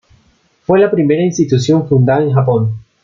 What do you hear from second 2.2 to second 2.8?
en Japón.